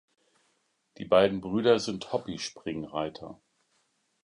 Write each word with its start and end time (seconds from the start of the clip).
Die 0.97 1.05
beiden 1.05 1.41
Brüder 1.41 1.77
sind 1.77 2.11
Hobby-Springreiter. 2.11 3.39